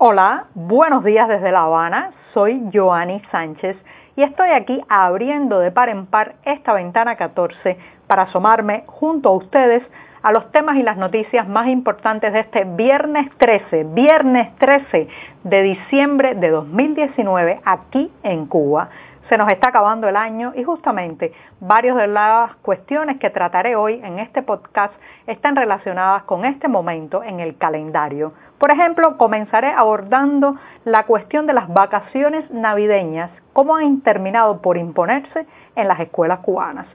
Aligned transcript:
Hola, 0.00 0.44
buenos 0.54 1.02
días 1.02 1.26
desde 1.26 1.50
La 1.50 1.62
Habana. 1.62 2.12
Soy 2.32 2.70
Joanny 2.72 3.20
Sánchez 3.32 3.76
y 4.14 4.22
estoy 4.22 4.50
aquí 4.50 4.80
abriendo 4.88 5.58
de 5.58 5.72
par 5.72 5.88
en 5.88 6.06
par 6.06 6.36
esta 6.44 6.72
ventana 6.72 7.16
14 7.16 7.76
para 8.06 8.22
asomarme 8.22 8.84
junto 8.86 9.28
a 9.28 9.32
ustedes 9.32 9.82
a 10.22 10.30
los 10.30 10.52
temas 10.52 10.76
y 10.76 10.84
las 10.84 10.98
noticias 10.98 11.48
más 11.48 11.66
importantes 11.66 12.32
de 12.32 12.38
este 12.38 12.62
viernes 12.62 13.28
13, 13.38 13.88
viernes 13.92 14.54
13 14.58 15.08
de 15.42 15.62
diciembre 15.62 16.36
de 16.36 16.50
2019 16.50 17.60
aquí 17.64 18.12
en 18.22 18.46
Cuba. 18.46 18.90
Se 19.28 19.36
nos 19.36 19.50
está 19.50 19.68
acabando 19.68 20.08
el 20.08 20.16
año 20.16 20.52
y 20.54 20.62
justamente 20.62 21.32
varias 21.58 21.96
de 21.96 22.06
las 22.06 22.54
cuestiones 22.62 23.18
que 23.18 23.30
trataré 23.30 23.74
hoy 23.74 24.00
en 24.04 24.20
este 24.20 24.42
podcast 24.42 24.94
están 25.26 25.56
relacionadas 25.56 26.22
con 26.22 26.44
este 26.44 26.68
momento 26.68 27.24
en 27.24 27.40
el 27.40 27.58
calendario. 27.58 28.32
Por 28.58 28.72
ejemplo, 28.72 29.16
comenzaré 29.16 29.70
abordando 29.70 30.56
la 30.84 31.04
cuestión 31.04 31.46
de 31.46 31.52
las 31.52 31.72
vacaciones 31.72 32.50
navideñas, 32.50 33.30
cómo 33.52 33.76
han 33.76 34.00
terminado 34.00 34.60
por 34.60 34.76
imponerse 34.76 35.46
en 35.76 35.88
las 35.88 36.00
escuelas 36.00 36.40
cubanas. 36.40 36.86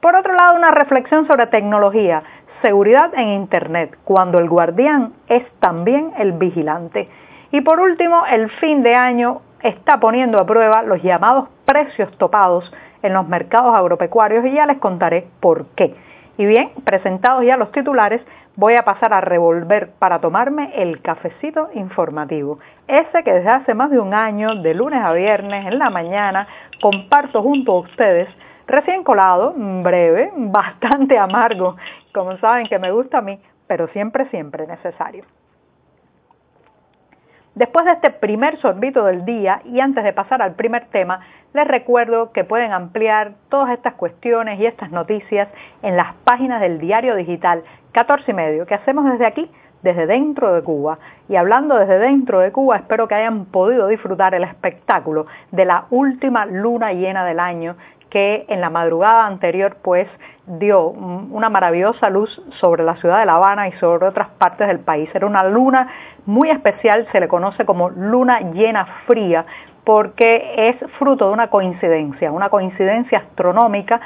Por 0.00 0.16
otro 0.16 0.34
lado, 0.34 0.56
una 0.56 0.70
reflexión 0.70 1.26
sobre 1.26 1.46
tecnología, 1.48 2.22
seguridad 2.62 3.12
en 3.14 3.28
Internet, 3.28 3.98
cuando 4.04 4.38
el 4.38 4.48
guardián 4.48 5.12
es 5.28 5.44
también 5.60 6.12
el 6.18 6.32
vigilante. 6.32 7.08
Y 7.52 7.60
por 7.60 7.80
último, 7.80 8.24
el 8.26 8.48
fin 8.50 8.82
de 8.82 8.94
año 8.94 9.42
está 9.62 10.00
poniendo 10.00 10.38
a 10.38 10.46
prueba 10.46 10.82
los 10.82 11.02
llamados 11.02 11.48
precios 11.66 12.10
topados 12.16 12.72
en 13.02 13.12
los 13.12 13.28
mercados 13.28 13.74
agropecuarios 13.74 14.44
y 14.46 14.52
ya 14.52 14.66
les 14.66 14.78
contaré 14.78 15.26
por 15.40 15.66
qué. 15.74 15.94
Y 16.40 16.46
bien, 16.46 16.70
presentados 16.84 17.44
ya 17.44 17.58
los 17.58 17.70
titulares, 17.70 18.22
voy 18.56 18.74
a 18.74 18.82
pasar 18.82 19.12
a 19.12 19.20
revolver 19.20 19.90
para 19.98 20.20
tomarme 20.20 20.72
el 20.74 21.02
cafecito 21.02 21.68
informativo. 21.74 22.58
Ese 22.88 23.22
que 23.22 23.30
desde 23.30 23.50
hace 23.50 23.74
más 23.74 23.90
de 23.90 23.98
un 23.98 24.14
año, 24.14 24.54
de 24.54 24.72
lunes 24.72 25.04
a 25.04 25.12
viernes, 25.12 25.66
en 25.66 25.78
la 25.78 25.90
mañana, 25.90 26.48
comparto 26.80 27.42
junto 27.42 27.72
a 27.72 27.80
ustedes, 27.80 28.26
recién 28.66 29.04
colado, 29.04 29.52
breve, 29.54 30.32
bastante 30.36 31.18
amargo, 31.18 31.76
como 32.14 32.38
saben 32.38 32.64
que 32.64 32.78
me 32.78 32.90
gusta 32.90 33.18
a 33.18 33.20
mí, 33.20 33.38
pero 33.66 33.88
siempre, 33.88 34.26
siempre 34.30 34.66
necesario. 34.66 35.24
Después 37.54 37.84
de 37.84 37.92
este 37.92 38.10
primer 38.10 38.58
sorbito 38.58 39.04
del 39.04 39.24
día 39.24 39.60
y 39.64 39.80
antes 39.80 40.04
de 40.04 40.12
pasar 40.12 40.40
al 40.40 40.54
primer 40.54 40.86
tema, 40.86 41.20
les 41.52 41.66
recuerdo 41.66 42.30
que 42.30 42.44
pueden 42.44 42.72
ampliar 42.72 43.32
todas 43.48 43.72
estas 43.72 43.94
cuestiones 43.94 44.60
y 44.60 44.66
estas 44.66 44.92
noticias 44.92 45.48
en 45.82 45.96
las 45.96 46.14
páginas 46.22 46.60
del 46.60 46.78
diario 46.78 47.16
digital 47.16 47.64
14 47.90 48.30
y 48.30 48.34
medio 48.34 48.66
que 48.66 48.74
hacemos 48.74 49.04
desde 49.10 49.26
aquí, 49.26 49.50
desde 49.82 50.06
dentro 50.06 50.54
de 50.54 50.62
Cuba. 50.62 50.98
Y 51.28 51.34
hablando 51.34 51.76
desde 51.76 51.98
dentro 51.98 52.38
de 52.38 52.52
Cuba, 52.52 52.76
espero 52.76 53.08
que 53.08 53.16
hayan 53.16 53.46
podido 53.46 53.88
disfrutar 53.88 54.32
el 54.34 54.44
espectáculo 54.44 55.26
de 55.50 55.64
la 55.64 55.86
última 55.90 56.46
luna 56.46 56.92
llena 56.92 57.24
del 57.24 57.40
año 57.40 57.74
que 58.10 58.44
en 58.48 58.60
la 58.60 58.70
madrugada 58.70 59.26
anterior 59.26 59.76
pues 59.82 60.08
dio 60.46 60.88
una 60.88 61.48
maravillosa 61.48 62.10
luz 62.10 62.42
sobre 62.58 62.82
la 62.82 62.96
ciudad 62.96 63.20
de 63.20 63.26
La 63.26 63.36
Habana 63.36 63.68
y 63.68 63.72
sobre 63.72 64.06
otras 64.06 64.28
partes 64.30 64.66
del 64.66 64.80
país. 64.80 65.08
Era 65.14 65.26
una 65.26 65.44
luna 65.44 65.88
muy 66.26 66.50
especial, 66.50 67.06
se 67.12 67.20
le 67.20 67.28
conoce 67.28 67.64
como 67.64 67.88
luna 67.90 68.40
llena 68.52 68.84
fría, 69.06 69.46
porque 69.84 70.54
es 70.56 70.76
fruto 70.98 71.28
de 71.28 71.32
una 71.32 71.48
coincidencia, 71.48 72.32
una 72.32 72.48
coincidencia 72.48 73.18
astronómica 73.18 74.00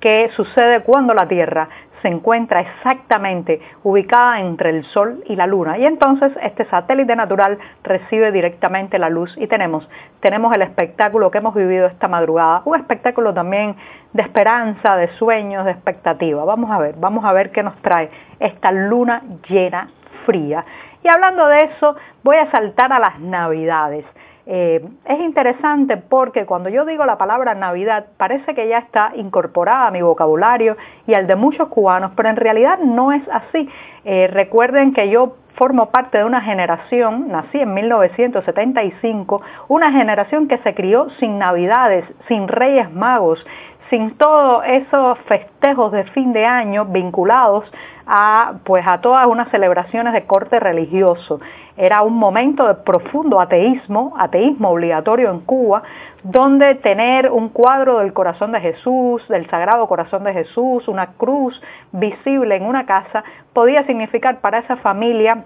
que 0.00 0.30
sucede 0.34 0.80
cuando 0.80 1.12
la 1.14 1.28
Tierra 1.28 1.68
se 2.02 2.08
encuentra 2.08 2.60
exactamente 2.60 3.60
ubicada 3.82 4.40
entre 4.40 4.70
el 4.70 4.84
Sol 4.86 5.22
y 5.26 5.36
la 5.36 5.46
Luna. 5.46 5.78
Y 5.78 5.86
entonces 5.86 6.32
este 6.42 6.64
satélite 6.66 7.14
natural 7.14 7.58
recibe 7.82 8.32
directamente 8.32 8.98
la 8.98 9.10
luz 9.10 9.34
y 9.36 9.46
tenemos, 9.46 9.88
tenemos 10.20 10.52
el 10.54 10.62
espectáculo 10.62 11.30
que 11.30 11.38
hemos 11.38 11.54
vivido 11.54 11.86
esta 11.86 12.08
madrugada, 12.08 12.62
un 12.64 12.76
espectáculo 12.76 13.34
también 13.34 13.76
de 14.12 14.22
esperanza, 14.22 14.96
de 14.96 15.08
sueños, 15.16 15.64
de 15.64 15.72
expectativa. 15.72 16.44
Vamos 16.44 16.70
a 16.70 16.78
ver, 16.78 16.94
vamos 16.98 17.24
a 17.24 17.32
ver 17.32 17.50
qué 17.50 17.62
nos 17.62 17.76
trae 17.82 18.10
esta 18.38 18.72
luna 18.72 19.22
llena 19.48 19.88
fría. 20.24 20.64
Y 21.02 21.08
hablando 21.08 21.46
de 21.46 21.64
eso, 21.64 21.96
voy 22.22 22.36
a 22.36 22.50
saltar 22.50 22.92
a 22.92 22.98
las 22.98 23.18
navidades. 23.20 24.04
Eh, 24.46 24.82
es 25.04 25.20
interesante 25.20 25.96
porque 25.96 26.46
cuando 26.46 26.70
yo 26.70 26.84
digo 26.84 27.04
la 27.04 27.18
palabra 27.18 27.54
Navidad 27.54 28.06
parece 28.16 28.54
que 28.54 28.68
ya 28.68 28.78
está 28.78 29.12
incorporada 29.14 29.88
a 29.88 29.90
mi 29.90 30.02
vocabulario 30.02 30.76
y 31.06 31.14
al 31.14 31.26
de 31.26 31.36
muchos 31.36 31.68
cubanos, 31.68 32.12
pero 32.16 32.30
en 32.30 32.36
realidad 32.36 32.78
no 32.78 33.12
es 33.12 33.22
así. 33.30 33.68
Eh, 34.04 34.28
recuerden 34.32 34.92
que 34.92 35.10
yo 35.10 35.36
formo 35.56 35.90
parte 35.90 36.18
de 36.18 36.24
una 36.24 36.40
generación, 36.40 37.28
nací 37.28 37.58
en 37.58 37.74
1975, 37.74 39.42
una 39.68 39.92
generación 39.92 40.48
que 40.48 40.58
se 40.58 40.74
crió 40.74 41.10
sin 41.18 41.38
Navidades, 41.38 42.04
sin 42.28 42.48
Reyes 42.48 42.90
Magos, 42.92 43.44
sin 43.90 44.16
todos 44.16 44.62
esos 44.66 45.18
festejos 45.20 45.92
de 45.92 46.04
fin 46.04 46.32
de 46.32 46.46
año 46.46 46.86
vinculados 46.86 47.64
a, 48.12 48.54
pues, 48.64 48.84
a 48.84 49.00
todas 49.00 49.24
unas 49.28 49.48
celebraciones 49.52 50.12
de 50.12 50.26
corte 50.26 50.58
religioso. 50.58 51.40
Era 51.76 52.02
un 52.02 52.14
momento 52.14 52.66
de 52.66 52.74
profundo 52.74 53.40
ateísmo, 53.40 54.14
ateísmo 54.18 54.70
obligatorio 54.70 55.30
en 55.30 55.38
Cuba, 55.40 55.84
donde 56.24 56.74
tener 56.74 57.30
un 57.30 57.50
cuadro 57.50 58.00
del 58.00 58.12
corazón 58.12 58.50
de 58.50 58.60
Jesús, 58.60 59.26
del 59.28 59.48
Sagrado 59.48 59.86
Corazón 59.86 60.24
de 60.24 60.32
Jesús, 60.32 60.88
una 60.88 61.12
cruz 61.12 61.62
visible 61.92 62.56
en 62.56 62.64
una 62.64 62.84
casa, 62.84 63.22
podía 63.52 63.84
significar 63.84 64.40
para 64.40 64.58
esa 64.58 64.76
familia 64.78 65.44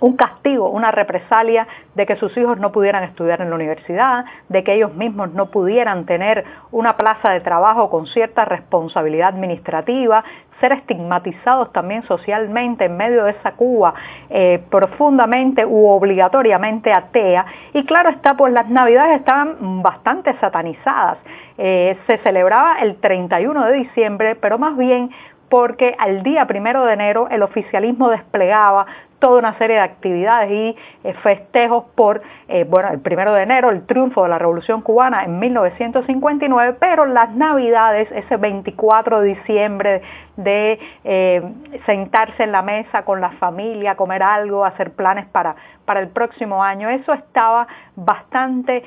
un 0.00 0.16
castigo, 0.16 0.70
una 0.70 0.90
represalia 0.90 1.68
de 1.94 2.06
que 2.06 2.16
sus 2.16 2.34
hijos 2.36 2.58
no 2.58 2.72
pudieran 2.72 3.04
estudiar 3.04 3.42
en 3.42 3.50
la 3.50 3.56
universidad, 3.56 4.24
de 4.48 4.64
que 4.64 4.74
ellos 4.74 4.94
mismos 4.94 5.32
no 5.34 5.50
pudieran 5.50 6.06
tener 6.06 6.44
una 6.72 6.96
plaza 6.96 7.30
de 7.30 7.40
trabajo 7.40 7.90
con 7.90 8.06
cierta 8.06 8.46
responsabilidad 8.46 9.28
administrativa, 9.28 10.24
ser 10.60 10.72
estigmatizados 10.72 11.72
también 11.72 12.02
socialmente 12.04 12.84
en 12.84 12.96
medio 12.96 13.24
de 13.24 13.32
esa 13.32 13.52
Cuba 13.52 13.94
eh, 14.28 14.62
profundamente 14.70 15.64
u 15.64 15.88
obligatoriamente 15.88 16.92
atea. 16.92 17.46
Y 17.74 17.84
claro 17.84 18.10
está, 18.10 18.34
pues 18.36 18.52
las 18.52 18.68
navidades 18.68 19.18
estaban 19.18 19.82
bastante 19.82 20.32
satanizadas. 20.38 21.18
Eh, 21.58 21.96
se 22.06 22.18
celebraba 22.18 22.80
el 22.80 22.96
31 22.96 23.66
de 23.66 23.72
diciembre, 23.72 24.36
pero 24.36 24.58
más 24.58 24.76
bien 24.76 25.10
porque 25.48 25.94
al 25.98 26.22
día 26.22 26.46
primero 26.46 26.84
de 26.86 26.94
enero 26.94 27.28
el 27.30 27.42
oficialismo 27.42 28.08
desplegaba 28.08 28.86
toda 29.20 29.38
una 29.38 29.56
serie 29.58 29.76
de 29.76 29.82
actividades 29.82 30.50
y 30.50 30.76
eh, 31.04 31.14
festejos 31.22 31.84
por, 31.94 32.22
eh, 32.48 32.64
bueno, 32.68 32.88
el 32.88 33.00
primero 33.00 33.32
de 33.32 33.42
enero, 33.42 33.70
el 33.70 33.86
triunfo 33.86 34.24
de 34.24 34.30
la 34.30 34.38
Revolución 34.38 34.82
Cubana 34.82 35.24
en 35.24 35.38
1959, 35.38 36.76
pero 36.80 37.06
las 37.06 37.30
Navidades, 37.30 38.10
ese 38.10 38.36
24 38.36 39.20
de 39.20 39.28
diciembre, 39.28 40.02
de 40.36 40.78
eh, 41.04 41.42
sentarse 41.84 42.42
en 42.42 42.52
la 42.52 42.62
mesa 42.62 43.04
con 43.04 43.20
la 43.20 43.30
familia, 43.32 43.94
comer 43.94 44.22
algo, 44.22 44.64
hacer 44.64 44.92
planes 44.92 45.26
para, 45.26 45.54
para 45.84 46.00
el 46.00 46.08
próximo 46.08 46.64
año, 46.64 46.88
eso 46.88 47.12
estaba 47.12 47.66
bastante 47.94 48.82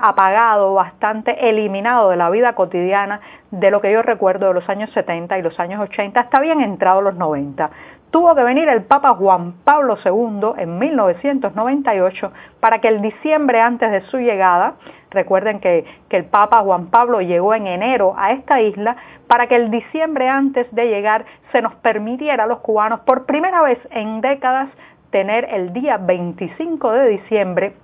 apagado, 0.00 0.72
bastante 0.72 1.50
eliminado 1.50 2.08
de 2.08 2.16
la 2.16 2.30
vida 2.30 2.54
cotidiana 2.54 3.20
de 3.50 3.70
lo 3.70 3.80
que 3.80 3.92
yo 3.92 4.00
recuerdo 4.00 4.48
de 4.48 4.54
los 4.54 4.68
años 4.70 4.90
70 4.92 5.38
y 5.38 5.42
los 5.42 5.58
años 5.60 5.80
80, 5.80 6.18
hasta 6.18 6.40
bien 6.40 6.60
entrado 6.62 7.02
los 7.02 7.14
90 7.14 7.70
tuvo 8.10 8.34
que 8.34 8.42
venir 8.42 8.68
el 8.68 8.82
Papa 8.84 9.14
Juan 9.14 9.54
Pablo 9.64 9.96
II 10.04 10.52
en 10.58 10.78
1998 10.78 12.32
para 12.60 12.80
que 12.80 12.88
el 12.88 13.02
diciembre 13.02 13.60
antes 13.60 13.90
de 13.90 14.00
su 14.02 14.18
llegada, 14.18 14.74
recuerden 15.10 15.60
que, 15.60 15.84
que, 16.08 16.16
el 16.16 16.24
Papa 16.24 16.62
Juan 16.62 16.86
Pablo 16.86 17.20
llegó 17.20 17.54
en 17.54 17.66
enero 17.66 18.14
a 18.16 18.32
esta 18.32 18.60
isla, 18.60 18.96
para 19.26 19.46
que 19.46 19.56
el 19.56 19.70
diciembre 19.70 20.28
antes 20.28 20.66
de 20.74 20.88
llegar 20.88 21.24
se 21.52 21.62
nos 21.62 21.74
permitiera 21.76 22.44
a 22.44 22.46
los 22.46 22.60
cubanos 22.60 23.00
por 23.00 23.26
primera 23.26 23.62
vez 23.62 23.78
en 23.90 24.20
décadas 24.20 24.68
tener 25.10 25.48
el 25.50 25.72
día 25.72 25.96
25 25.96 26.92
de 26.92 27.08
diciembre 27.08 27.74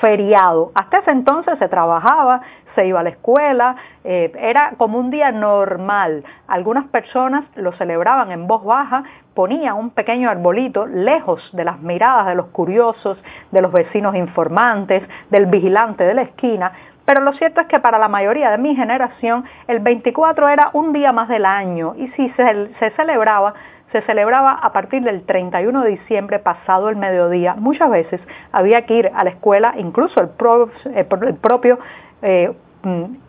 feriado. 0.00 0.72
Hasta 0.74 0.98
ese 0.98 1.10
entonces 1.10 1.58
se 1.58 1.68
trabajaba, 1.68 2.42
se 2.74 2.86
iba 2.86 3.00
a 3.00 3.02
la 3.02 3.10
escuela, 3.10 3.76
eh, 4.04 4.32
era 4.38 4.72
como 4.76 4.98
un 4.98 5.10
día 5.10 5.32
normal. 5.32 6.24
Algunas 6.48 6.86
personas 6.88 7.44
lo 7.56 7.72
celebraban 7.72 8.30
en 8.32 8.46
voz 8.46 8.64
baja, 8.64 9.04
ponían 9.34 9.76
un 9.76 9.90
pequeño 9.90 10.28
arbolito 10.28 10.86
lejos 10.86 11.48
de 11.52 11.64
las 11.64 11.80
miradas 11.80 12.26
de 12.26 12.34
los 12.34 12.46
curiosos, 12.46 13.18
de 13.50 13.62
los 13.62 13.72
vecinos 13.72 14.14
informantes, 14.14 15.02
del 15.30 15.46
vigilante 15.46 16.04
de 16.04 16.14
la 16.14 16.22
esquina, 16.22 16.72
pero 17.10 17.22
lo 17.22 17.32
cierto 17.32 17.60
es 17.60 17.66
que 17.66 17.80
para 17.80 17.98
la 17.98 18.06
mayoría 18.06 18.52
de 18.52 18.58
mi 18.58 18.76
generación 18.76 19.44
el 19.66 19.80
24 19.80 20.48
era 20.48 20.70
un 20.74 20.92
día 20.92 21.10
más 21.10 21.28
del 21.28 21.44
año 21.44 21.94
y 21.96 22.06
si 22.08 22.28
se, 22.30 22.72
se 22.78 22.90
celebraba 22.90 23.54
se 23.92 24.02
celebraba 24.02 24.52
a 24.52 24.72
partir 24.72 25.02
del 25.02 25.24
31 25.24 25.82
de 25.82 25.90
diciembre 25.90 26.38
pasado 26.38 26.88
el 26.88 26.96
mediodía. 26.96 27.54
Muchas 27.54 27.90
veces 27.90 28.20
había 28.52 28.86
que 28.86 28.94
ir 28.94 29.10
a 29.14 29.24
la 29.24 29.30
escuela, 29.30 29.74
incluso 29.76 30.20
el, 30.20 30.28
propio 31.36 31.78
eh, 32.22 32.52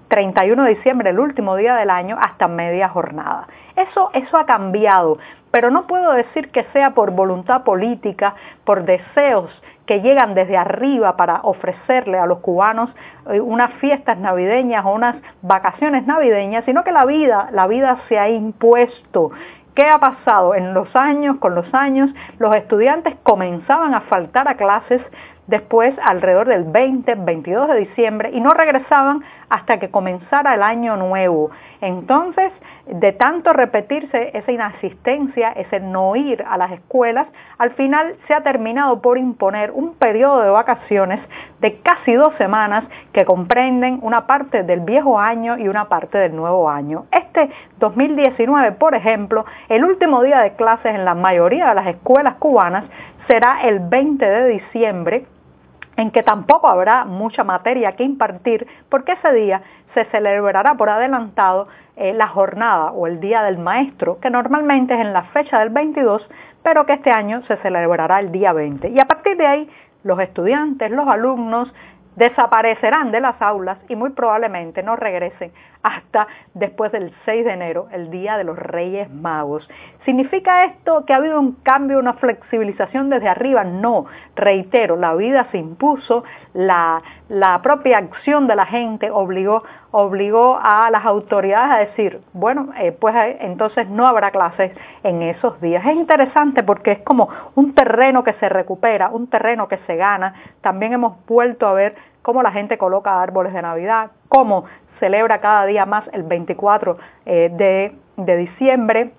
31 0.07 0.61
mm, 0.61 0.65
de 0.65 0.75
diciembre, 0.75 1.09
el 1.09 1.19
último 1.19 1.55
día 1.55 1.75
del 1.75 1.89
año, 1.89 2.17
hasta 2.19 2.47
media 2.47 2.89
jornada. 2.89 3.47
Eso, 3.75 4.09
eso 4.13 4.37
ha 4.37 4.45
cambiado, 4.45 5.17
pero 5.49 5.71
no 5.71 5.87
puedo 5.87 6.13
decir 6.13 6.51
que 6.51 6.63
sea 6.73 6.91
por 6.91 7.11
voluntad 7.11 7.63
política, 7.63 8.35
por 8.63 8.83
deseos 8.83 9.51
que 9.85 9.99
llegan 10.01 10.35
desde 10.35 10.55
arriba 10.55 11.17
para 11.17 11.41
ofrecerle 11.43 12.17
a 12.17 12.25
los 12.25 12.39
cubanos 12.39 12.89
eh, 13.29 13.41
unas 13.41 13.73
fiestas 13.73 14.17
navideñas 14.17 14.85
o 14.85 14.93
unas 14.93 15.15
vacaciones 15.41 16.05
navideñas, 16.05 16.63
sino 16.65 16.83
que 16.83 16.91
la 16.91 17.05
vida, 17.05 17.49
la 17.51 17.67
vida 17.67 17.97
se 18.07 18.17
ha 18.17 18.29
impuesto. 18.29 19.31
¿Qué 19.81 19.87
ha 19.87 19.97
pasado? 19.97 20.53
En 20.53 20.75
los 20.75 20.95
años, 20.95 21.37
con 21.39 21.55
los 21.55 21.65
años, 21.73 22.11
los 22.37 22.53
estudiantes 22.55 23.15
comenzaban 23.23 23.95
a 23.95 24.01
faltar 24.01 24.47
a 24.47 24.53
clases 24.53 25.01
después 25.47 25.95
alrededor 26.03 26.47
del 26.47 26.65
20, 26.65 27.15
22 27.15 27.67
de 27.67 27.79
diciembre 27.79 28.29
y 28.31 28.41
no 28.41 28.53
regresaban 28.53 29.23
hasta 29.49 29.79
que 29.79 29.89
comenzara 29.89 30.53
el 30.53 30.61
año 30.61 30.97
nuevo. 30.97 31.49
Entonces, 31.81 32.51
de 32.85 33.11
tanto 33.13 33.53
repetirse 33.53 34.37
esa 34.37 34.51
inasistencia, 34.51 35.49
ese 35.53 35.79
no 35.79 36.15
ir 36.15 36.43
a 36.47 36.57
las 36.57 36.71
escuelas, 36.73 37.27
al 37.57 37.71
final 37.71 38.15
se 38.27 38.35
ha 38.35 38.41
terminado 38.41 39.01
por 39.01 39.17
imponer 39.17 39.71
un 39.71 39.95
periodo 39.95 40.41
de 40.41 40.51
vacaciones 40.51 41.19
de 41.59 41.79
casi 41.81 42.13
dos 42.13 42.35
semanas 42.37 42.83
que 43.13 43.25
comprenden 43.25 43.97
una 44.03 44.27
parte 44.27 44.61
del 44.61 44.81
viejo 44.81 45.17
año 45.19 45.57
y 45.57 45.67
una 45.67 45.85
parte 45.85 46.19
del 46.19 46.35
nuevo 46.35 46.69
año. 46.69 47.05
Este 47.33 47.49
2019, 47.79 48.73
por 48.73 48.93
ejemplo, 48.93 49.45
el 49.69 49.85
último 49.85 50.21
día 50.21 50.39
de 50.39 50.53
clases 50.55 50.93
en 50.93 51.05
la 51.05 51.15
mayoría 51.15 51.69
de 51.69 51.75
las 51.75 51.87
escuelas 51.87 52.35
cubanas 52.35 52.83
será 53.27 53.61
el 53.63 53.79
20 53.79 54.25
de 54.25 54.47
diciembre 54.49 55.25
en 55.95 56.11
que 56.11 56.23
tampoco 56.23 56.67
habrá 56.67 57.05
mucha 57.05 57.45
materia 57.45 57.93
que 57.95 58.03
impartir, 58.03 58.67
porque 58.89 59.13
ese 59.13 59.31
día 59.31 59.61
se 59.93 60.03
celebrará 60.05 60.73
por 60.73 60.89
adelantado 60.89 61.69
eh, 61.95 62.13
la 62.13 62.27
jornada 62.27 62.91
o 62.91 63.07
el 63.07 63.21
Día 63.21 63.43
del 63.43 63.59
Maestro, 63.59 64.19
que 64.19 64.29
normalmente 64.29 64.93
es 64.93 64.99
en 64.99 65.13
la 65.13 65.23
fecha 65.23 65.59
del 65.59 65.69
22, 65.69 66.29
pero 66.63 66.85
que 66.85 66.93
este 66.93 67.11
año 67.11 67.43
se 67.43 67.55
celebrará 67.57 68.19
el 68.19 68.31
día 68.31 68.51
20. 68.51 68.89
Y 68.89 68.99
a 68.99 69.05
partir 69.05 69.37
de 69.37 69.47
ahí, 69.47 69.69
los 70.03 70.19
estudiantes, 70.19 70.91
los 70.91 71.07
alumnos, 71.07 71.71
desaparecerán 72.15 73.11
de 73.11 73.21
las 73.21 73.41
aulas 73.41 73.77
y 73.87 73.95
muy 73.95 74.11
probablemente 74.11 74.83
no 74.83 74.95
regresen 74.95 75.51
hasta 75.83 76.27
después 76.53 76.91
del 76.91 77.13
6 77.25 77.45
de 77.45 77.53
enero, 77.53 77.87
el 77.91 78.11
Día 78.11 78.37
de 78.37 78.43
los 78.43 78.57
Reyes 78.57 79.09
Magos. 79.09 79.67
¿Significa 80.05 80.65
esto 80.65 81.05
que 81.05 81.13
ha 81.13 81.17
habido 81.17 81.39
un 81.39 81.53
cambio, 81.63 81.99
una 81.99 82.13
flexibilización 82.13 83.09
desde 83.09 83.29
arriba? 83.29 83.63
No, 83.63 84.05
reitero, 84.35 84.95
la 84.95 85.15
vida 85.15 85.47
se 85.51 85.57
impuso, 85.57 86.23
la, 86.53 87.01
la 87.29 87.61
propia 87.61 87.97
acción 87.99 88.47
de 88.47 88.55
la 88.55 88.65
gente 88.65 89.09
obligó, 89.11 89.63
obligó 89.91 90.59
a 90.61 90.89
las 90.91 91.05
autoridades 91.05 91.71
a 91.71 91.89
decir, 91.89 92.21
bueno, 92.33 92.69
eh, 92.77 92.91
pues 92.91 93.15
eh, 93.15 93.37
entonces 93.41 93.87
no 93.89 94.07
habrá 94.07 94.31
clases 94.31 94.71
en 95.03 95.21
esos 95.21 95.59
días. 95.61 95.85
Es 95.85 95.95
interesante 95.95 96.63
porque 96.63 96.91
es 96.93 96.99
como 97.03 97.29
un 97.55 97.73
terreno 97.73 98.23
que 98.23 98.33
se 98.33 98.49
recupera, 98.49 99.09
un 99.09 99.27
terreno 99.27 99.67
que 99.67 99.77
se 99.87 99.95
gana. 99.95 100.33
También 100.61 100.93
hemos 100.93 101.25
vuelto 101.25 101.67
a 101.67 101.73
ver 101.73 101.95
cómo 102.21 102.43
la 102.43 102.51
gente 102.51 102.77
coloca 102.77 103.21
árboles 103.21 103.53
de 103.53 103.61
Navidad, 103.61 104.11
cómo 104.29 104.65
celebra 105.01 105.41
cada 105.41 105.65
día 105.65 105.85
más 105.85 106.05
el 106.13 106.23
24 106.23 106.97
eh, 107.25 107.91
de, 108.17 108.37
diciembre 108.37 109.11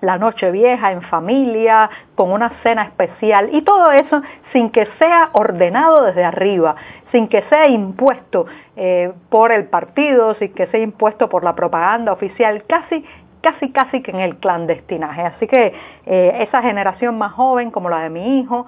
la 0.00 0.16
noche 0.16 0.50
vieja 0.52 0.92
en 0.92 1.02
familia, 1.02 1.90
con 2.14 2.30
una 2.30 2.50
cena 2.62 2.84
especial 2.84 3.50
y 3.52 3.62
todo 3.62 3.90
eso 3.90 4.22
sin 4.52 4.70
que 4.70 4.86
sea 4.98 5.30
ordenado 5.32 6.04
desde 6.04 6.24
arriba, 6.24 6.76
sin 7.10 7.28
que 7.28 7.42
sea 7.42 7.66
impuesto 7.66 8.46
eh, 8.76 9.12
por 9.28 9.50
el 9.52 9.66
partido, 9.66 10.34
sin 10.36 10.54
que 10.54 10.68
sea 10.68 10.80
impuesto 10.80 11.28
por 11.28 11.42
la 11.42 11.54
propaganda 11.54 12.12
oficial, 12.12 12.64
casi 12.66 13.04
casi 13.42 13.70
casi 13.70 14.02
que 14.02 14.12
en 14.12 14.20
el 14.20 14.36
clandestinaje. 14.36 15.22
Así 15.22 15.46
que 15.46 15.74
eh, 16.06 16.36
esa 16.40 16.62
generación 16.62 17.18
más 17.18 17.32
joven 17.32 17.70
como 17.70 17.90
la 17.90 18.00
de 18.00 18.10
mi 18.10 18.40
hijo, 18.40 18.66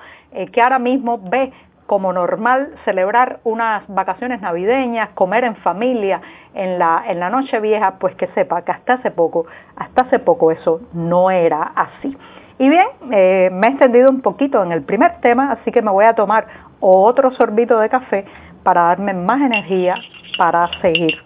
que 0.53 0.63
ahora 0.63 0.79
mismo 0.79 1.19
ve 1.19 1.53
como 1.91 2.13
normal 2.13 2.69
celebrar 2.85 3.41
unas 3.43 3.83
vacaciones 3.89 4.41
navideñas, 4.41 5.09
comer 5.15 5.43
en 5.43 5.57
familia 5.57 6.21
en 6.55 6.79
la, 6.79 7.03
en 7.09 7.19
la 7.19 7.31
noche 7.31 7.59
vieja, 7.59 7.95
pues 7.99 8.15
que 8.15 8.29
sepa 8.29 8.63
que 8.63 8.71
hasta 8.71 8.93
hace 8.93 9.11
poco, 9.11 9.47
hasta 9.75 10.03
hace 10.03 10.21
poco 10.21 10.53
eso 10.53 10.83
no 10.93 11.33
era 11.33 11.73
así. 11.75 12.17
Y 12.61 12.69
bien, 12.69 12.87
eh, 13.11 13.51
me 13.51 13.67
he 13.67 13.71
extendido 13.71 14.09
un 14.09 14.21
poquito 14.21 14.63
en 14.63 14.71
el 14.71 14.83
primer 14.83 15.21
tema, 15.21 15.51
así 15.51 15.73
que 15.73 15.83
me 15.83 15.91
voy 15.91 16.05
a 16.05 16.15
tomar 16.15 16.47
otro 16.79 17.33
sorbito 17.33 17.81
de 17.81 17.89
café 17.89 18.25
para 18.63 18.83
darme 18.83 19.13
más 19.13 19.41
energía 19.41 19.97
para 20.39 20.69
seguir. 20.83 21.17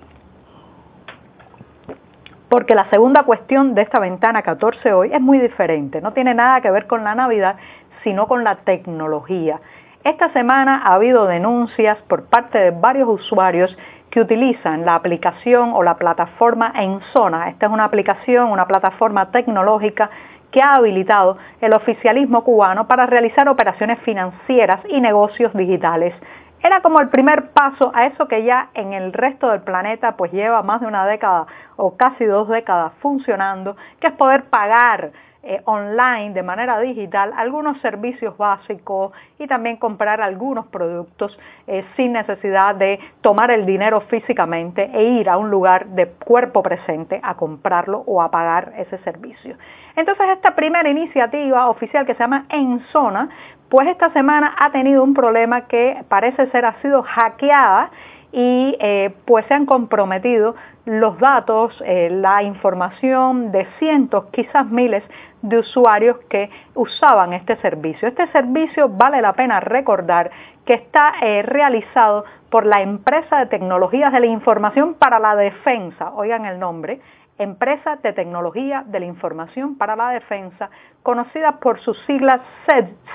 Porque 2.49 2.75
la 2.75 2.89
segunda 2.89 3.25
cuestión 3.25 3.75
de 3.75 3.83
esta 3.83 3.99
ventana 3.99 4.41
14 4.41 4.95
hoy 4.95 5.11
es 5.13 5.21
muy 5.21 5.41
diferente, 5.41 6.01
no 6.01 6.15
tiene 6.15 6.33
nada 6.33 6.63
que 6.63 6.71
ver 6.71 6.87
con 6.87 7.05
la 7.05 7.15
Navidad, 7.15 7.57
sino 8.03 8.27
con 8.27 8.45
la 8.45 8.57
tecnología. 8.65 9.61
Esta 10.05 10.29
semana 10.35 10.83
ha 10.85 10.97
habido 10.97 11.25
denuncias 11.25 11.97
por 12.09 12.27
parte 12.27 12.59
de 12.59 12.73
varios 12.73 13.09
usuarios 13.09 13.75
que 14.11 14.21
utilizan 14.21 14.85
la 14.85 14.97
aplicación 14.97 15.73
o 15.73 15.83
la 15.83 15.97
plataforma 15.97 16.75
en 16.77 17.01
zona. 17.15 17.49
Esta 17.49 17.67
es 17.67 17.73
una 17.73 17.85
aplicación, 17.85 18.51
una 18.51 18.67
plataforma 18.67 19.31
tecnológica 19.31 20.11
que 20.51 20.61
ha 20.61 20.75
habilitado 20.75 21.39
el 21.63 21.73
oficialismo 21.73 22.45
cubano 22.45 22.87
para 22.87 23.07
realizar 23.07 23.49
operaciones 23.49 23.99
financieras 24.01 24.81
y 24.91 25.01
negocios 25.01 25.55
digitales. 25.55 26.15
Era 26.63 26.83
como 26.83 27.01
el 27.01 27.09
primer 27.09 27.53
paso 27.53 27.91
a 27.95 28.05
eso 28.05 28.29
que 28.29 28.45
ya 28.45 28.69
en 28.75 28.93
el 28.93 29.11
resto 29.11 29.49
del 29.49 29.63
planeta 29.63 30.17
pues 30.17 30.33
lleva 30.33 30.63
más 30.63 30.83
de 30.83 30.87
una 30.87 31.07
década 31.07 31.47
o 31.77 31.97
casi 31.97 32.27
dos 32.27 32.51
décadas 32.51 32.93
funcionando, 33.01 33.75
que 34.01 34.09
es 34.09 34.13
poder 34.13 34.45
pagar 34.51 35.13
eh, 35.47 35.61
online 35.67 36.33
de 36.33 36.43
manera 36.43 36.81
digital 36.81 37.33
algunos 37.37 37.79
servicios 37.83 38.35
básicos 38.39 39.13
y 39.39 39.47
también 39.47 39.77
comprar 39.77 40.23
algunos 40.23 40.67
productos 40.69 41.39
eh, 41.67 41.85
sin 41.97 42.15
necesidad 42.15 42.75
de 42.75 42.99
tomar 43.21 43.51
el 43.51 43.67
dinero 43.67 44.01
físicamente 44.03 44.91
e 44.95 45.03
ir 45.03 45.29
a 45.29 45.37
un 45.37 45.51
lugar 45.51 45.87
de 45.89 46.07
cuerpo 46.07 46.63
presente 46.63 47.21
a 47.23 47.35
comprarlo 47.35 48.05
o 48.07 48.23
a 48.23 48.31
pagar 48.31 48.73
ese 48.79 48.97
servicio. 48.99 49.57
Entonces 49.97 50.27
esta 50.29 50.55
primera 50.55 50.89
iniciativa 50.89 51.69
oficial 51.69 52.07
que 52.07 52.15
se 52.15 52.21
llama 52.21 52.47
En 52.49 52.81
Zona, 52.87 53.29
pues 53.69 53.87
esta 53.89 54.11
semana 54.15 54.55
ha 54.59 54.71
tenido 54.73 55.05
un 55.05 55.13
problema 55.13 55.67
que 55.67 56.03
parece 56.09 56.47
ser 56.53 56.65
ha 56.65 56.81
sido 56.81 57.03
hackeada 57.03 57.91
y 58.33 58.77
eh, 58.81 59.15
pues 59.27 59.45
se 59.47 59.55
han 59.55 59.67
comprometido 59.67 60.55
los 60.87 61.19
datos, 61.19 61.83
la 61.87 62.43
información 62.43 63.53
de 63.53 63.67
cientos, 63.79 64.27
quizás 64.33 64.67
miles 64.67 65.03
de 65.45 65.59
usuarios 65.59 66.17
que 66.31 66.49
usaban 66.75 67.35
este 67.35 67.57
servicio. 67.57 68.09
Este 68.09 68.27
servicio 68.29 68.89
vale 68.89 69.21
la 69.21 69.35
pena 69.35 69.61
recordar 69.61 70.31
que 70.65 70.73
está 70.73 71.13
eh, 71.21 71.43
realizado 71.43 72.25
por 72.49 72.65
la 72.65 72.81
empresa 72.81 73.41
de 73.41 73.47
tecnologías 73.47 74.11
de 74.11 74.21
la 74.21 74.27
información 74.27 74.95
para 74.95 75.19
la 75.19 75.37
defensa, 75.37 76.13
oigan 76.15 76.47
el 76.47 76.59
nombre, 76.59 77.01
empresa 77.37 77.97
de 77.97 78.15
tecnología 78.15 78.85
de 78.87 79.01
la 79.01 79.07
información 79.07 79.77
para 79.77 79.97
la 79.97 80.11
defensa, 80.11 80.71
conocida 81.03 81.59
por 81.61 81.79
sus 81.81 81.99
siglas 82.07 82.41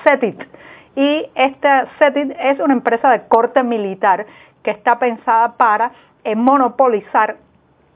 CETIT. 0.04 0.40
Y 0.94 1.26
esta 1.34 1.88
CETIT 1.98 2.36
es 2.38 2.60
una 2.60 2.74
empresa 2.74 3.10
de 3.10 3.22
corte 3.26 3.64
militar 3.64 4.24
que 4.62 4.70
está 4.70 5.00
pensada 5.00 5.56
para 5.56 5.90
eh, 6.22 6.36
monopolizar 6.36 7.38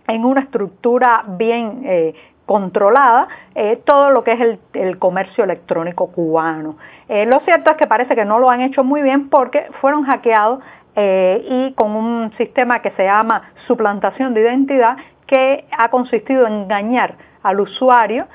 en 0.08 0.24
una 0.24 0.40
estructura 0.40 1.24
bien 1.26 1.82
eh, 1.84 2.14
controlada 2.46 3.28
eh, 3.54 3.80
todo 3.84 4.10
lo 4.10 4.24
que 4.24 4.32
es 4.32 4.58
el, 4.74 4.98
comercio 4.98 5.44
electrónico 5.44 6.10
cubano. 6.12 6.76
Eh, 7.08 7.26
lo 7.26 7.40
cierto 7.40 7.70
es 7.70 7.76
que 7.76 7.86
parece 7.86 8.14
que 8.14 8.24
no 8.24 8.38
lo 8.38 8.50
han 8.50 8.60
hecho 8.60 8.84
muy 8.84 9.02
bien 9.02 9.28
porque 9.28 9.66
fueron 9.80 10.04
hackeados 10.04 10.60
eh, 10.96 11.44
y 11.48 11.72
con 11.74 11.92
un 11.96 12.32
sistema 12.36 12.80
que 12.80 12.90
se 12.92 13.04
llama 13.04 13.42
suplantación 13.66 14.34
de 14.34 14.42
identidad 14.42 14.96
que 15.26 15.64
ha 15.76 15.88
consistido 15.88 16.46
en 16.46 16.52
engañar 16.52 17.14
al 17.42 17.60
usuario 17.60 18.26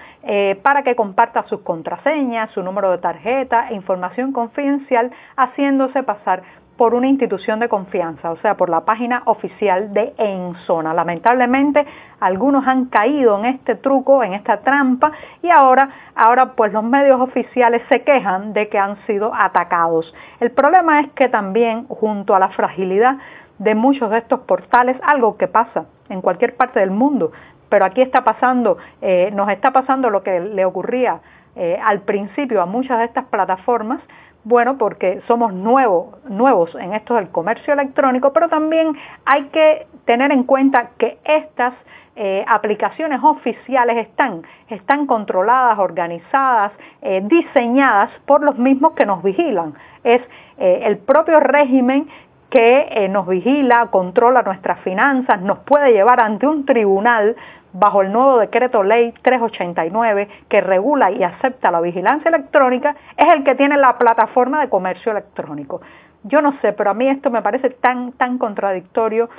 para 0.62 0.84
que 0.84 0.96
comparta 0.96 1.44
sus 1.48 1.62
contraseñas, 1.62 2.52
su 2.52 2.62
número 2.62 2.92
de 2.92 3.00
tarjeta, 3.00 3.72
información 3.72 4.34
confidencial, 4.34 5.12
haciéndose 5.36 6.04
pasar 6.04 6.44
por 6.80 6.94
una 6.94 7.08
institución 7.08 7.60
de 7.60 7.68
confianza, 7.68 8.32
o 8.32 8.38
sea, 8.38 8.56
por 8.56 8.70
la 8.70 8.86
página 8.86 9.24
oficial 9.26 9.94
de 9.94 10.14
Enzona. 10.18 10.94
Lamentablemente, 10.94 11.86
algunos 12.22 12.66
han 12.66 12.86
caído 12.86 13.38
en 13.38 13.48
este 13.48 13.76
truco, 13.76 14.24
en 14.24 14.34
esta 14.34 14.62
trampa, 14.62 15.12
y 15.44 15.50
ahora, 15.50 15.90
ahora 16.16 16.54
pues 16.54 16.72
los 16.72 16.86
medios 16.86 17.20
oficiales 17.20 17.82
se 17.90 18.04
quejan 18.04 18.54
de 18.54 18.70
que 18.70 18.80
han 18.80 18.96
sido 19.06 19.36
atacados. 19.36 20.16
El 20.40 20.52
problema 20.52 21.02
es 21.02 21.12
que 21.12 21.28
también, 21.28 21.86
junto 21.90 22.34
a 22.34 22.40
la 22.40 22.48
fragilidad 22.48 23.18
de 23.58 23.76
muchos 23.76 24.10
de 24.10 24.20
estos 24.20 24.40
portales, 24.42 24.96
algo 25.04 25.36
que 25.36 25.50
pasa 25.50 25.88
en 26.08 26.22
cualquier 26.22 26.56
parte 26.56 26.80
del 26.80 26.92
mundo, 26.92 27.34
pero 27.68 27.84
aquí 27.84 28.02
está 28.02 28.24
pasando, 28.24 28.78
eh, 29.02 29.32
nos 29.34 29.50
está 29.50 29.72
pasando 29.72 30.10
lo 30.10 30.24
que 30.24 30.40
le 30.40 30.64
ocurría 30.64 31.20
eh, 31.58 31.78
al 31.84 32.04
principio 32.04 32.62
a 32.62 32.66
muchas 32.66 33.00
de 33.00 33.04
estas 33.04 33.26
plataformas, 33.26 34.00
Bueno, 34.46 34.78
porque 34.78 35.22
somos 35.28 35.54
nuevos, 35.54 36.24
nuevos 36.30 36.74
en 36.76 36.94
esto 36.94 37.16
del 37.16 37.30
comercio 37.30 37.74
electrónico, 37.74 38.32
pero 38.32 38.48
también 38.48 38.98
hay 39.26 39.44
que 39.48 39.86
tener 40.06 40.32
en 40.32 40.44
cuenta 40.44 40.92
que 40.98 41.18
estas 41.26 41.74
eh, 42.16 42.44
aplicaciones 42.48 43.22
oficiales 43.24 43.98
están, 43.98 44.44
están 44.70 45.08
controladas, 45.08 45.78
organizadas, 45.80 46.72
eh, 47.02 47.22
diseñadas 47.24 48.12
por 48.26 48.44
los 48.44 48.58
mismos 48.58 48.94
que 48.94 49.06
nos 49.06 49.22
vigilan. 49.24 49.74
Es 50.04 50.22
eh, 50.58 50.82
el 50.84 50.98
propio 50.98 51.40
régimen 51.40 52.10
que 52.50 53.08
nos 53.12 53.28
vigila, 53.28 53.88
controla 53.92 54.42
nuestras 54.42 54.80
finanzas, 54.80 55.40
nos 55.40 55.60
puede 55.60 55.92
llevar 55.92 56.20
ante 56.20 56.48
un 56.48 56.66
tribunal 56.66 57.36
bajo 57.74 58.02
el 58.02 58.12
nuevo 58.12 58.40
decreto 58.40 58.84
ley 58.84 59.14
389 59.22 60.28
que 60.48 60.62
regula 60.62 61.12
y 61.12 61.24
acepta 61.24 61.72
la 61.72 61.82
vigilancia 61.82 62.30
electrónica, 62.30 62.96
es 63.18 63.28
el 63.30 63.44
que 63.44 63.56
tiene 63.56 63.78
la 63.78 63.98
plataforma 63.98 64.62
de 64.62 64.70
comercio 64.70 65.12
electrónico. 65.12 65.82
Yo 66.24 66.42
no 66.42 66.60
sé, 66.62 66.74
pero 66.74 66.92
a 66.92 66.94
mí 66.94 67.08
esto 67.08 67.30
me 67.30 67.42
parece 67.42 67.70
tan, 67.70 68.12
tan 68.14 68.38
contradictorio, 68.38 69.30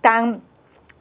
tan 0.00 0.40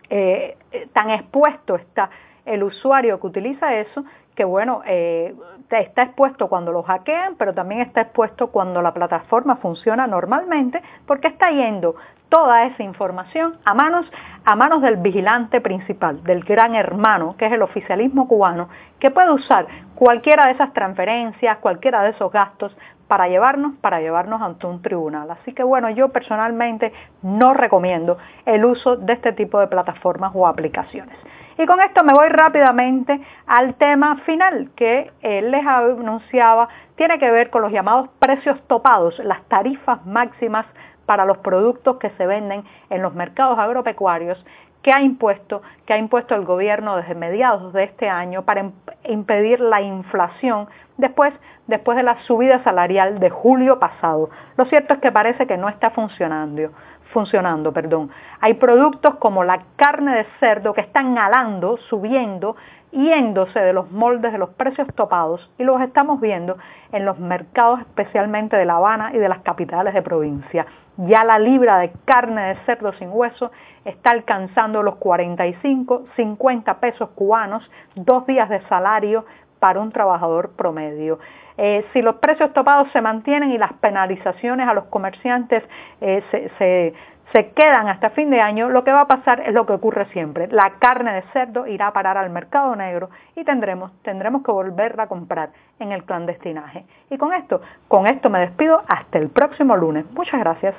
eh, 0.10 0.58
tan 0.94 1.12
expuesto 1.12 1.76
está 1.76 2.10
el 2.46 2.64
usuario 2.64 3.20
que 3.20 3.28
utiliza 3.28 3.76
eso, 3.76 4.04
que 4.36 4.44
bueno, 4.44 4.82
eh, 4.86 5.36
está 5.70 6.04
expuesto 6.04 6.48
cuando 6.48 6.72
lo 6.72 6.82
hackean, 6.82 7.36
pero 7.36 7.54
también 7.54 7.82
está 7.82 8.02
expuesto 8.02 8.48
cuando 8.48 8.82
la 8.82 8.94
plataforma 8.94 9.58
funciona 9.58 10.08
normalmente, 10.08 10.82
porque 11.06 11.28
está 11.28 11.52
yendo 11.52 11.96
toda 12.30 12.66
esa 12.66 12.84
información 12.84 13.58
a 13.66 13.74
manos, 13.74 14.06
a 14.46 14.56
manos 14.56 14.82
del 14.82 14.98
vigilante 14.98 15.62
principal, 15.62 16.24
del 16.24 16.44
gran 16.44 16.76
hermano, 16.76 17.36
que 17.38 17.48
es 17.48 17.52
el 17.52 17.62
oficialismo 17.62 18.28
cubano, 18.28 18.70
que 19.00 19.12
puede 19.12 19.32
usar 19.32 19.68
cualquiera 19.96 20.46
de 20.46 20.54
esas 20.54 20.72
transferencias, 20.74 21.58
cualquiera 21.58 22.04
de 22.04 22.12
esos 22.12 22.32
gastos 22.32 22.76
para 23.08 23.28
llevarnos, 23.28 23.74
para 23.82 24.00
llevarnos 24.00 24.42
ante 24.42 24.68
un 24.68 24.82
tribunal. 24.82 25.30
Así 25.32 25.54
que 25.54 25.64
bueno, 25.64 25.90
yo 25.90 26.10
personalmente 26.10 26.94
no 27.24 27.54
recomiendo 27.54 28.18
el 28.46 28.64
uso 28.64 28.96
de 28.96 29.14
este 29.14 29.34
tipo 29.34 29.60
de 29.60 29.68
plataformas 29.68 30.32
o 30.36 30.48
aplicaciones. 30.48 31.18
Y 31.58 31.66
con 31.66 31.82
esto 31.82 32.04
me 32.06 32.14
voy 32.14 32.30
rápidamente 32.30 33.20
al 33.46 33.74
tema 33.76 34.16
final 34.26 34.70
que 34.78 35.12
él 35.22 35.52
les 35.52 35.66
anunciaba, 35.68 36.70
tiene 36.96 37.20
que 37.20 37.30
ver 37.30 37.50
con 37.50 37.64
los 37.64 37.72
llamados 37.74 38.08
precios 38.20 38.62
topados, 38.68 39.20
las 39.20 39.44
tarifas 39.50 40.06
máximas 40.06 40.66
para 41.10 41.26
los 41.26 41.40
productos 41.40 41.98
que 41.98 42.12
se 42.12 42.28
venden 42.28 42.64
en 42.92 43.02
los 43.02 43.16
mercados 43.16 43.58
agropecuarios 43.58 44.38
que 44.84 44.94
ha 44.94 45.02
impuesto, 45.02 45.64
que 45.88 45.94
ha 45.94 45.98
impuesto 45.98 46.36
el 46.36 46.46
gobierno 46.46 46.98
desde 46.98 47.16
mediados 47.16 47.74
de 47.74 47.86
este 47.86 48.08
año 48.08 48.44
para 48.44 48.70
impedir 49.06 49.60
la 49.60 49.82
inflación 49.82 50.68
después, 50.98 51.34
después 51.66 51.98
de 51.98 52.04
la 52.04 52.20
subida 52.26 52.64
salarial 52.64 53.20
de 53.20 53.32
julio 53.32 53.80
pasado. 53.80 54.30
Lo 54.56 54.66
cierto 54.66 54.94
es 54.94 55.00
que 55.00 55.12
parece 55.12 55.48
que 55.48 55.58
no 55.58 55.68
está 55.68 55.90
funcionando 55.90 56.70
funcionando, 57.12 57.72
perdón. 57.72 58.10
Hay 58.42 58.56
productos 58.56 59.16
como 59.16 59.44
la 59.44 59.62
carne 59.76 60.16
de 60.16 60.26
cerdo 60.40 60.74
que 60.74 60.82
están 60.82 61.18
alando, 61.18 61.78
subiendo, 61.90 62.56
yéndose 62.92 63.60
de 63.60 63.74
los 63.74 63.92
moldes 63.92 64.32
de 64.32 64.38
los 64.38 64.50
precios 64.52 64.88
topados 64.96 65.50
y 65.58 65.64
los 65.64 65.80
estamos 65.82 66.20
viendo 66.20 66.58
en 66.92 67.06
los 67.06 67.20
mercados 67.20 67.82
especialmente 67.82 68.58
de 68.58 68.66
La 68.66 68.78
Habana 68.78 69.12
y 69.14 69.18
de 69.18 69.30
las 69.30 69.40
capitales 69.42 69.94
de 69.94 70.02
provincia. 70.02 70.66
Ya 70.98 71.24
la 71.24 71.40
libra 71.40 71.78
de 71.78 71.92
carne 72.06 72.42
de 72.50 72.56
cerdo 72.66 72.92
sin 72.94 73.10
hueso 73.12 73.52
está 73.86 74.12
alcanzando 74.12 74.84
los 74.84 74.96
45, 74.96 76.06
50 76.16 76.80
pesos 76.80 77.10
cubanos, 77.12 77.64
dos 77.96 78.26
días 78.26 78.50
de 78.50 78.60
salario 78.68 79.26
para 79.60 79.80
un 79.80 79.92
trabajador 79.92 80.52
promedio. 80.56 81.20
Eh, 81.58 81.86
si 81.92 82.02
los 82.02 82.16
precios 82.16 82.54
topados 82.54 82.90
se 82.94 83.02
mantienen 83.02 83.52
y 83.52 83.58
las 83.58 83.74
penalizaciones 83.74 84.68
a 84.68 84.74
los 84.74 84.86
comerciantes 84.86 85.64
eh, 86.00 86.24
se, 86.32 86.94
se, 87.34 87.52
quedan 87.52 87.90
hasta 87.90 88.10
fin 88.12 88.30
de 88.30 88.40
año, 88.40 88.70
lo 88.70 88.84
que 88.84 88.92
va 88.92 89.02
a 89.02 89.08
pasar 89.08 89.42
es 89.42 89.54
lo 89.54 89.66
que 89.66 89.74
ocurre 89.74 90.06
siempre. 90.14 90.48
La 90.48 90.72
carne 90.80 91.14
de 91.14 91.22
cerdo 91.34 91.68
irá 91.68 91.88
a 91.88 91.94
parar 91.94 92.18
al 92.18 92.30
mercado 92.30 92.76
negro 92.76 93.10
y 93.36 93.44
tendremos, 93.44 93.92
tendremos 94.04 94.42
que 94.44 94.52
volverla 94.52 95.04
a 95.04 95.08
comprar 95.08 95.50
en 95.80 95.92
el 95.92 96.06
clandestinaje. 96.06 96.86
Y 97.10 97.18
con 97.18 97.34
esto, 97.34 97.62
con 97.88 98.08
esto 98.08 98.30
me 98.30 98.40
despido 98.40 98.82
hasta 98.88 99.20
el 99.20 99.30
próximo 99.30 99.76
lunes. 99.76 100.06
Muchas 100.14 100.40
gracias. 100.40 100.76